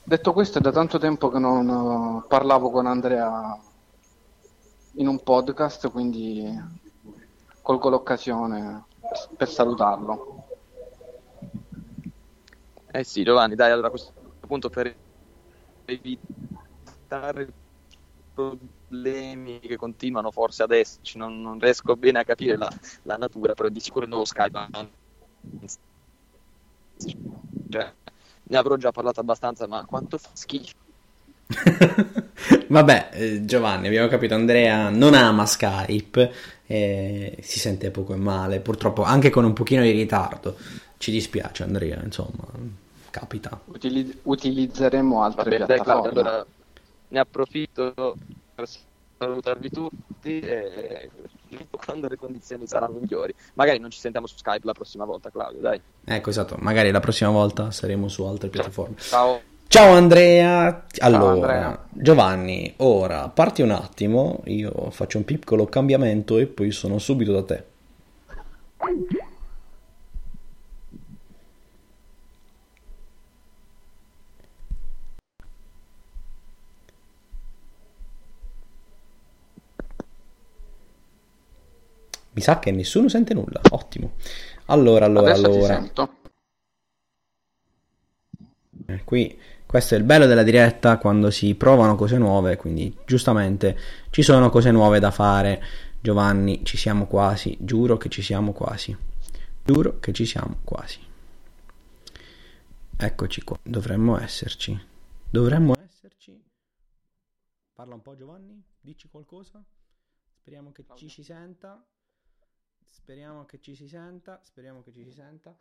[0.03, 3.55] Detto questo, è da tanto tempo che non parlavo con Andrea
[4.93, 6.59] in un podcast, quindi
[7.61, 8.85] colgo l'occasione
[9.37, 10.43] per salutarlo.
[12.87, 14.95] Eh sì, Giovanni, dai, allora a questo punto per
[15.85, 17.63] evitare
[18.35, 22.69] problemi che continuano forse adesso, non, non riesco bene a capire la,
[23.03, 24.69] la, natura, però di sicuro il nuovo Skype
[27.69, 27.93] cioè,
[28.43, 30.73] ne avrò già parlato abbastanza, ma quanto fa schifo.
[32.67, 36.33] Vabbè, eh, Giovanni, abbiamo capito, Andrea non ama Skype,
[36.65, 40.57] eh, si sente poco e male, purtroppo anche con un pochino di ritardo.
[40.97, 42.47] Ci dispiace Andrea, insomma,
[43.11, 43.59] capita.
[43.65, 45.83] Utilizz- utilizzeremo altre Vabbè, piattaforme.
[45.83, 46.45] Dai, Claudio, allora
[47.09, 48.15] ne approfitto
[48.55, 48.67] per
[49.17, 51.09] salutarvi tutti e
[51.69, 53.33] quando le condizioni saranno migliori.
[53.53, 55.79] Magari non ci sentiamo su Skype la prossima volta, Claudio, dai.
[56.03, 58.95] Ecco, esatto, magari la prossima volta saremo su altre piattaforme.
[58.97, 59.41] Ciao.
[59.67, 60.85] Ciao Andrea.
[60.99, 61.85] Allora, Ciao Andrea.
[61.89, 67.43] Giovanni, ora parti un attimo, io faccio un piccolo cambiamento e poi sono subito da
[67.43, 67.63] te.
[82.35, 83.61] Mi sa che nessuno sente nulla.
[83.71, 84.15] Ottimo.
[84.65, 85.89] Allora, allora, Adesso allora.
[88.87, 93.77] Eh, qui questo è il bello della diretta quando si provano cose nuove, quindi giustamente
[94.09, 95.63] ci sono cose nuove da fare.
[96.01, 98.95] Giovanni, ci siamo quasi, giuro che ci siamo quasi.
[99.63, 100.99] Giuro che ci siamo quasi.
[102.97, 104.77] Eccoci qua, dovremmo esserci.
[105.29, 106.41] Dovremmo esserci.
[107.73, 109.63] Parla un po' Giovanni, dici qualcosa.
[110.41, 111.81] Speriamo che ci si senta.
[112.89, 115.57] Speriamo che ci si senta, speriamo che ci si senta.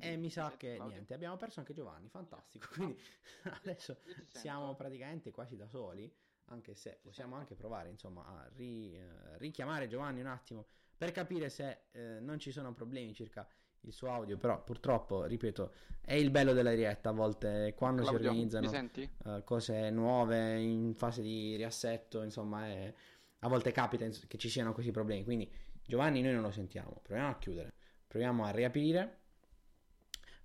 [0.00, 2.68] E mi sa che niente, abbiamo perso anche Giovanni, fantastico.
[2.72, 2.96] Quindi
[3.62, 6.12] adesso siamo praticamente quasi da soli,
[6.46, 10.66] anche se possiamo anche provare insomma a ri, uh, richiamare Giovanni un attimo
[10.96, 13.46] per capire se uh, non ci sono problemi circa
[13.82, 18.20] il suo audio, però purtroppo, ripeto, è il bello della diretta a volte quando Claudio,
[18.20, 18.90] si organizzano
[19.24, 22.92] uh, cose nuove in fase di riassetto, insomma, è,
[23.40, 25.50] a volte capita che ci siano questi problemi, quindi
[25.88, 27.72] Giovanni noi non lo sentiamo, proviamo a chiudere,
[28.06, 29.20] proviamo a riaprire,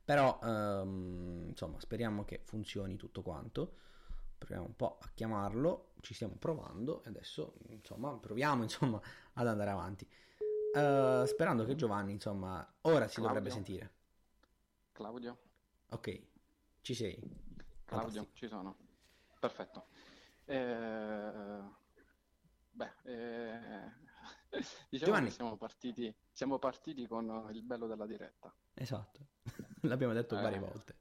[0.01, 3.75] però ehm, insomma speriamo che funzioni tutto quanto,
[4.37, 9.01] proviamo un po' a chiamarlo, ci stiamo provando e adesso insomma proviamo insomma
[9.33, 10.07] ad andare avanti,
[10.75, 13.27] uh, sperando che Giovanni insomma ora si Claudio.
[13.27, 13.93] dovrebbe sentire.
[14.93, 15.37] Claudio.
[15.89, 16.21] Ok,
[16.79, 17.15] ci sei.
[17.83, 18.29] Claudio, Fantastico.
[18.33, 18.77] ci sono.
[19.41, 19.87] Perfetto.
[20.45, 21.61] Eh,
[22.71, 23.91] beh, eh,
[24.89, 25.31] diciamo Giovanni.
[25.31, 28.53] siamo partiti, siamo partiti con il bello della diretta.
[28.73, 29.27] Esatto,
[29.81, 30.95] l'abbiamo detto eh, varie volte.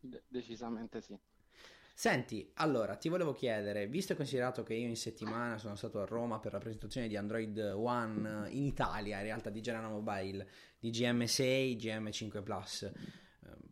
[0.00, 1.18] De- decisamente sì.
[2.00, 6.06] Senti, allora ti volevo chiedere, visto e considerato che io in settimana sono stato a
[6.06, 10.88] Roma per la presentazione di Android One in Italia, in realtà di General Mobile, di
[10.88, 12.92] GM6, GM5 Plus, eh,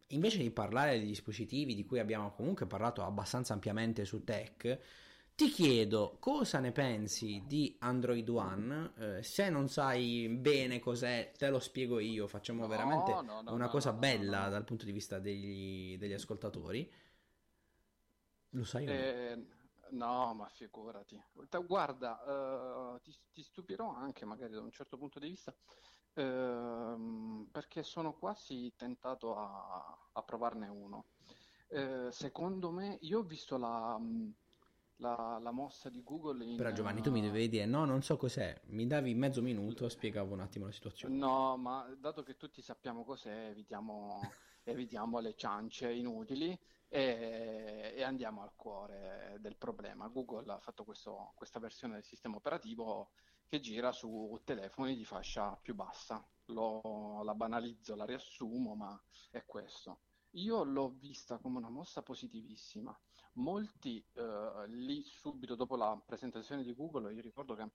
[0.08, 4.78] invece di parlare dei dispositivi di cui abbiamo comunque parlato abbastanza ampiamente su Tech,
[5.38, 8.92] ti chiedo cosa ne pensi di Android One.
[8.96, 12.26] Eh, se non sai bene cos'è, te lo spiego io.
[12.26, 16.92] Facciamo no, veramente no, no, una cosa bella dal punto di vista degli, degli ascoltatori.
[18.48, 18.86] Lo sai?
[18.86, 19.46] Eh,
[19.90, 21.22] no, ma figurati.
[21.64, 25.54] Guarda, uh, ti, ti, stupirò anche magari da un certo punto di vista.
[26.14, 31.04] Uh, perché sono quasi tentato a, a provarne uno.
[31.68, 33.94] Uh, secondo me, io ho visto la.
[33.94, 34.34] Um,
[34.98, 36.44] la, la, mossa di Google.
[36.44, 38.60] In, Però Giovanni, tu mi devi dire no, non so cos'è.
[38.66, 41.16] Mi davi mezzo minuto, spiegavo un attimo la situazione.
[41.16, 44.20] No, ma dato che tutti sappiamo cos'è, evitiamo,
[44.64, 46.58] evitiamo le ciance inutili
[46.88, 50.08] e, e, andiamo al cuore del problema.
[50.08, 53.10] Google ha fatto questo, questa versione del sistema operativo
[53.46, 56.26] che gira su telefoni di fascia più bassa.
[56.46, 60.00] Lo, la banalizzo, la riassumo, ma è questo.
[60.32, 62.98] Io l'ho vista come una mossa positivissima
[63.38, 67.68] molti eh, lì subito dopo la presentazione di Google, io ricordo che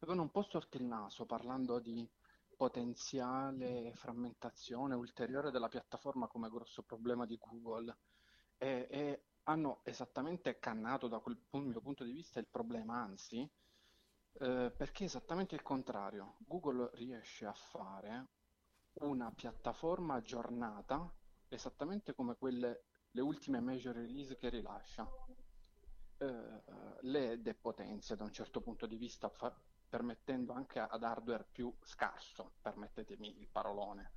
[0.00, 2.08] avevano un po' storto il naso parlando di
[2.56, 7.96] potenziale frammentazione ulteriore della piattaforma come grosso problema di Google
[8.58, 14.72] e, e hanno esattamente cannato da quel mio punto di vista il problema, anzi, eh,
[14.76, 16.36] perché è esattamente il contrario.
[16.40, 18.28] Google riesce a fare
[19.00, 21.10] una piattaforma aggiornata
[21.48, 25.08] esattamente come quelle le ultime major release che rilascia
[26.18, 26.62] eh,
[27.00, 32.52] le depotenzia da un certo punto di vista, fa- permettendo anche ad hardware più scarso,
[32.60, 34.12] permettetemi il parolone,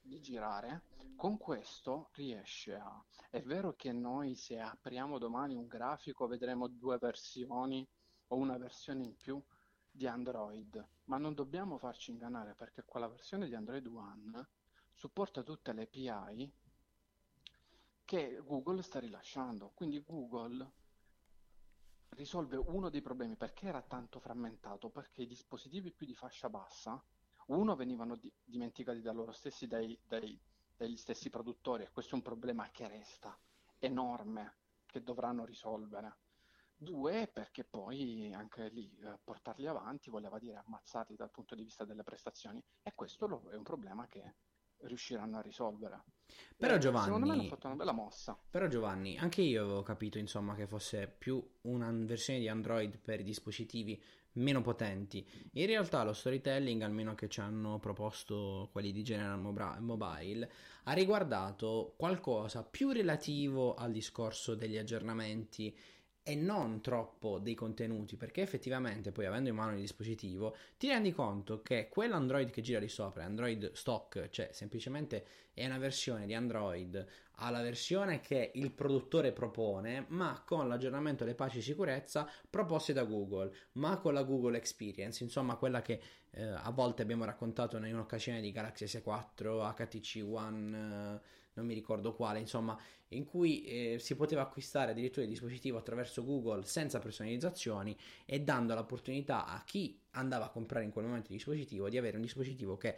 [0.00, 0.84] di girare.
[1.16, 3.04] Con questo riesce a...
[3.30, 7.86] È vero che noi se apriamo domani un grafico vedremo due versioni
[8.28, 9.42] o una versione in più
[9.90, 14.48] di Android, ma non dobbiamo farci ingannare perché quella versione di Android One
[14.94, 16.52] supporta tutte le API
[18.12, 19.70] che Google sta rilasciando.
[19.70, 20.70] Quindi Google
[22.10, 27.02] risolve uno dei problemi perché era tanto frammentato, perché i dispositivi più di fascia bassa,
[27.46, 30.38] uno, venivano di- dimenticati da loro stessi, dai, dai,
[30.76, 33.34] dagli stessi produttori, e questo è un problema che resta
[33.78, 36.18] enorme, che dovranno risolvere.
[36.76, 41.86] Due, perché poi anche lì eh, portarli avanti voleva dire ammazzarli dal punto di vista
[41.86, 44.34] delle prestazioni, e questo lo- è un problema che
[44.82, 46.02] riusciranno a risolvere.
[46.56, 48.38] Però Eh, Giovanni, Secondo me hanno fatto una bella mossa.
[48.50, 53.20] però Giovanni, anche io avevo capito insomma che fosse più una versione di Android per
[53.20, 54.00] i dispositivi
[54.34, 55.26] meno potenti.
[55.52, 59.38] In realtà lo storytelling, almeno che ci hanno proposto quelli di General
[59.80, 60.50] Mobile,
[60.84, 65.76] ha riguardato qualcosa più relativo al discorso degli aggiornamenti
[66.24, 71.12] e non troppo dei contenuti, perché effettivamente poi avendo in mano il dispositivo ti rendi
[71.12, 76.26] conto che quell'Android che gira lì sopra è Android stock, cioè semplicemente è una versione
[76.26, 77.06] di Android
[77.36, 83.04] alla versione che il produttore propone, ma con l'aggiornamento alle patch di sicurezza proposte da
[83.04, 87.92] Google, ma con la Google Experience, insomma quella che eh, a volte abbiamo raccontato in
[87.92, 93.98] un'occasione di Galaxy S4, HTC One, eh, non mi ricordo quale, insomma, in cui eh,
[93.98, 99.98] si poteva acquistare addirittura il dispositivo attraverso Google senza personalizzazioni e dando l'opportunità a chi
[100.12, 102.96] andava a comprare in quel momento il dispositivo di avere un dispositivo che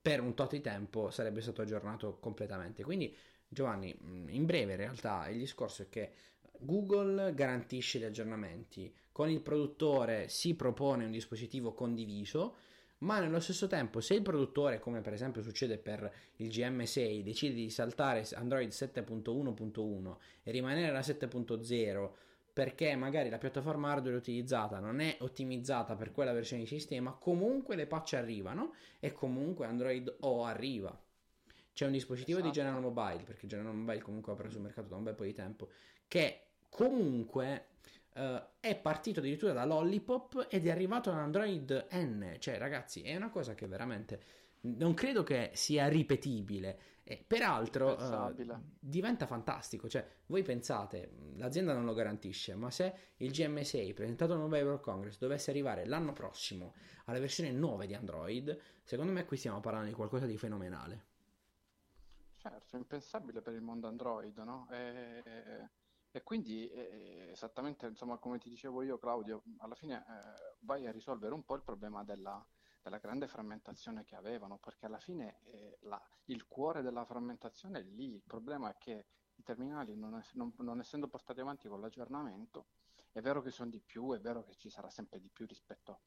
[0.00, 2.84] per un tot di tempo sarebbe stato aggiornato completamente.
[2.84, 3.14] Quindi
[3.48, 3.96] Giovanni,
[4.28, 6.12] in breve in realtà il discorso è che
[6.58, 12.56] Google garantisce gli aggiornamenti, con il produttore si propone un dispositivo condiviso,
[12.98, 17.54] ma nello stesso tempo se il produttore, come per esempio succede per il GM6, decide
[17.54, 22.10] di saltare Android 7.1.1 e rimanere alla 7.0
[22.56, 27.76] perché magari la piattaforma hardware utilizzata non è ottimizzata per quella versione di sistema, comunque
[27.76, 30.98] le patch arrivano e comunque Android O arriva.
[31.74, 32.52] C'è un dispositivo Esatto.
[32.54, 35.24] di General Mobile, perché General Mobile comunque ha preso il mercato da un bel po'
[35.24, 35.68] di tempo,
[36.08, 37.66] che comunque
[38.16, 42.36] eh, è partito addirittura da Lollipop ed è arrivato ad Android N.
[42.38, 46.94] Cioè, ragazzi, è una cosa che veramente non credo che sia ripetibile.
[47.04, 48.60] E peraltro eh, Pensabile.
[48.80, 49.88] diventa fantastico.
[49.88, 54.80] Cioè, voi pensate, l'azienda non lo garantisce, ma se il GM6 presentato al Mobile World
[54.80, 56.74] Congress dovesse arrivare l'anno prossimo
[57.04, 61.04] alla versione 9 di Android, secondo me qui stiamo parlando di qualcosa di fenomenale.
[62.38, 64.66] Certo, impensabile per il mondo Android, no?
[64.72, 65.22] E,
[66.16, 70.90] e quindi eh, esattamente insomma, come ti dicevo io, Claudio, alla fine eh, vai a
[70.90, 72.42] risolvere un po' il problema della,
[72.80, 77.82] della grande frammentazione che avevano, perché alla fine eh, la- il cuore della frammentazione è
[77.82, 78.14] lì.
[78.14, 82.68] Il problema è che i terminali, non, es- non- non essendo portati avanti con l'aggiornamento,
[83.12, 86.00] è vero che sono di più, è vero che ci sarà sempre di più rispetto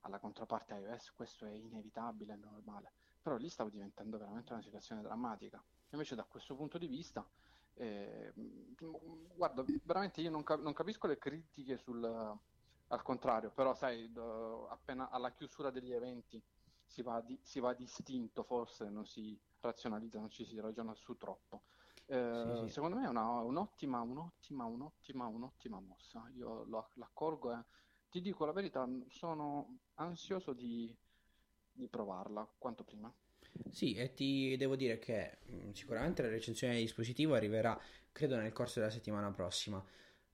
[0.00, 5.02] alla controparte iOS, questo è inevitabile, è normale, però lì stava diventando veramente una situazione
[5.02, 5.62] drammatica.
[5.90, 7.28] Invece da questo punto di vista,
[7.74, 13.74] eh, mh, guarda, veramente io non, cap- non capisco le critiche sul, al contrario, però
[13.74, 16.42] sai, do- appena alla chiusura degli eventi
[16.84, 21.16] si va, di, si va distinto, forse non si razionalizza, non ci si ragiona su
[21.16, 21.62] troppo.
[22.06, 22.68] Eh, Sì, sì.
[22.72, 26.28] Secondo me è una- un'ottima, un'ottima, un'ottima, un'ottima mossa.
[26.34, 27.64] Io lo- l'accolgo e
[28.08, 30.96] ti dico la verità, sono ansioso di,
[31.72, 33.12] di provarla quanto prima.
[33.70, 37.78] Sì, e ti devo dire che mh, sicuramente la recensione del dispositivo arriverà,
[38.12, 39.82] credo, nel corso della settimana prossima.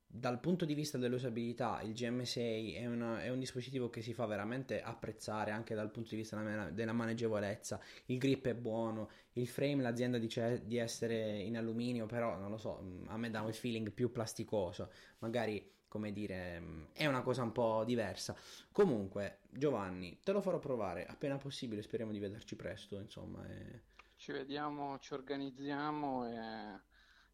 [0.09, 4.25] Dal punto di vista dell'usabilità, il GM6 è, una- è un dispositivo che si fa
[4.27, 7.81] veramente apprezzare anche dal punto di vista della, della maneggevolezza.
[8.07, 12.57] Il grip è buono, il frame l'azienda dice di essere in alluminio, però non lo
[12.59, 14.91] so, mh, a me dà un feeling più plasticoso.
[15.19, 18.37] Magari, come dire, è una cosa un po' diversa.
[18.71, 23.47] Comunque, Giovanni, te lo farò provare appena possibile, speriamo di vederci presto, insomma.
[23.49, 23.81] e-
[24.17, 26.81] Ci vediamo, ci organizziamo e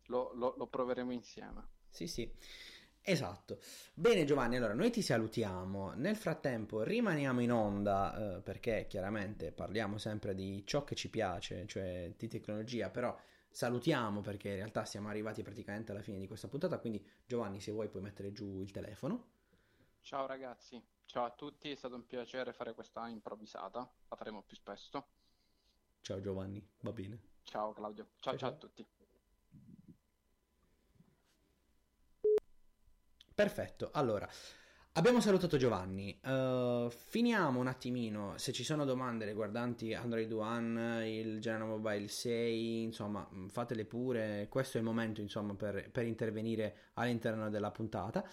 [0.07, 1.69] lo, lo- lo proveremo insieme.
[1.89, 2.31] Sì, sì,
[3.03, 3.61] esatto.
[3.95, 5.93] Bene Giovanni, allora noi ti salutiamo.
[5.95, 11.67] Nel frattempo rimaniamo in onda eh, perché chiaramente parliamo sempre di ciò che ci piace,
[11.67, 13.15] cioè di tecnologia, però
[13.53, 17.71] salutiamo perché in realtà siamo arrivati praticamente alla fine di questa puntata, quindi Giovanni se
[17.71, 19.31] vuoi puoi mettere giù il telefono.
[20.01, 24.57] Ciao ragazzi, ciao a tutti, è stato un piacere fare questa improvvisata, la faremo più
[24.57, 25.07] spesso.
[26.01, 27.21] Ciao Giovanni, va bene.
[27.43, 28.87] Ciao Claudio, ciao Ciao, ciao a tutti.
[33.35, 34.29] Perfetto, allora
[34.95, 36.19] abbiamo salutato Giovanni.
[36.23, 38.35] Eh, finiamo un attimino.
[38.37, 44.47] Se ci sono domande riguardanti Android One, il General Mobile 6, insomma, mh, fatele pure.
[44.49, 48.25] Questo è il momento, insomma, per, per intervenire all'interno della puntata.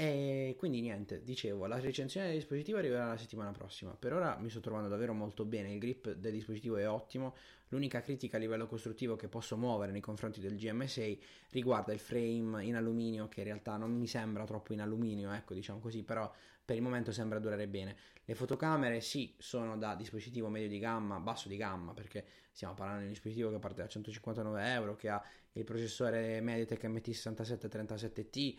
[0.00, 3.96] E quindi niente, dicevo, la recensione del dispositivo arriverà la settimana prossima.
[3.98, 7.34] Per ora mi sto trovando davvero molto bene, il grip del dispositivo è ottimo.
[7.70, 11.18] L'unica critica a livello costruttivo che posso muovere nei confronti del GM6
[11.50, 15.52] riguarda il frame in alluminio, che in realtà non mi sembra troppo in alluminio, ecco,
[15.52, 16.32] diciamo così, però
[16.64, 17.96] per il momento sembra durare bene.
[18.24, 23.00] Le fotocamere sì, sono da dispositivo medio di gamma, basso di gamma, perché stiamo parlando
[23.00, 25.20] di un dispositivo che parte da 159 euro, che ha
[25.54, 28.58] il processore MediaTek MT6737T,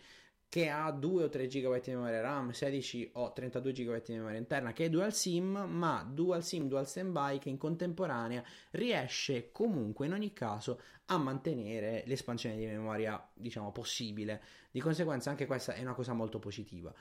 [0.50, 4.38] che ha 2 o 3 GB di memoria RAM, 16 o 32 GB di memoria
[4.38, 8.42] interna, che è dual SIM, ma dual SIM, dual standby che in contemporanea
[8.72, 14.42] riesce comunque in ogni caso a mantenere l'espansione di memoria, diciamo, possibile.
[14.72, 16.92] Di conseguenza anche questa è una cosa molto positiva.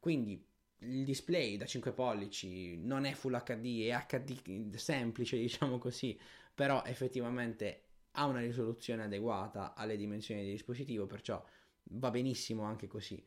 [0.00, 0.42] Quindi
[0.78, 6.18] il display da 5 pollici non è Full HD, è HD semplice, diciamo così,
[6.54, 7.82] però effettivamente
[8.12, 11.44] ha una risoluzione adeguata alle dimensioni del dispositivo, perciò
[11.90, 13.24] va benissimo anche così.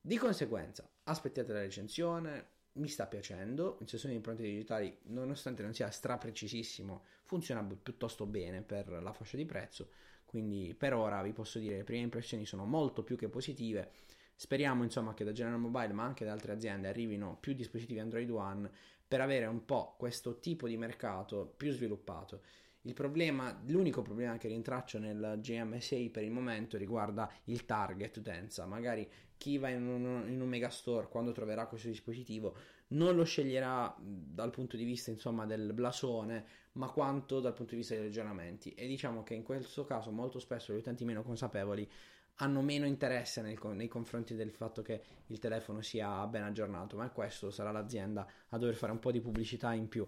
[0.00, 5.74] Di conseguenza, aspettate la recensione, mi sta piacendo, in sessione di impronte digitali, nonostante non
[5.74, 9.90] sia straprecisissimo, funziona piuttosto bene per la fascia di prezzo,
[10.24, 13.92] quindi per ora vi posso dire le prime impressioni sono molto più che positive.
[14.34, 18.28] Speriamo insomma che da General Mobile ma anche da altre aziende arrivino più dispositivi Android
[18.30, 18.68] One
[19.06, 22.42] per avere un po' questo tipo di mercato più sviluppato.
[22.92, 28.66] Problema, l'unico problema che rintraccio nel GM6 per il momento riguarda il target utenza.
[28.66, 29.08] Magari
[29.38, 32.54] chi va in un, in un megastore quando troverà questo dispositivo
[32.88, 37.78] non lo sceglierà dal punto di vista insomma del blasone, ma quanto dal punto di
[37.78, 38.74] vista dei aggiornamenti.
[38.74, 41.88] E diciamo che in questo caso molto spesso gli utenti meno consapevoli
[42.38, 47.08] hanno meno interesse nel, nei confronti del fatto che il telefono sia ben aggiornato, ma
[47.10, 50.06] questo sarà l'azienda a dover fare un po' di pubblicità in più.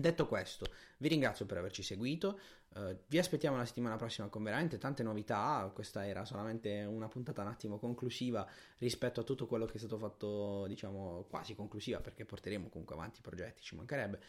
[0.00, 0.64] Detto questo,
[0.96, 2.40] vi ringrazio per averci seguito,
[2.76, 7.42] uh, vi aspettiamo la settimana prossima con veramente tante novità, questa era solamente una puntata
[7.42, 8.48] un attimo conclusiva
[8.78, 13.18] rispetto a tutto quello che è stato fatto, diciamo quasi conclusiva perché porteremo comunque avanti
[13.18, 14.20] i progetti, ci mancherebbe.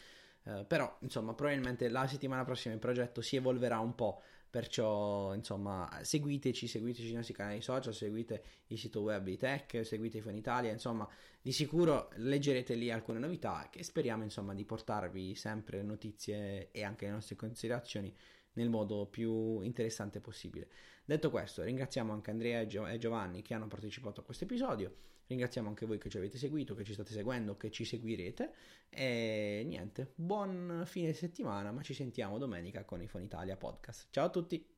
[0.44, 5.90] Uh, però insomma probabilmente la settimana prossima il progetto si evolverà un po' perciò insomma
[6.02, 10.72] seguiteci seguiteci nei nostri canali social seguite il sito web di Tech seguite Iphone Italia
[10.72, 11.08] insomma
[11.42, 17.06] di sicuro leggerete lì alcune novità che speriamo insomma di portarvi sempre notizie e anche
[17.06, 18.14] le nostre considerazioni
[18.54, 20.68] nel modo più interessante possibile.
[21.06, 24.94] Detto questo, ringraziamo anche Andrea e Giovanni che hanno partecipato a questo episodio,
[25.28, 28.54] ringraziamo anche voi che ci avete seguito, che ci state seguendo, che ci seguirete
[28.90, 34.08] e niente, buon fine settimana, ma ci sentiamo domenica con iPhone Italia Podcast.
[34.12, 34.71] Ciao a tutti!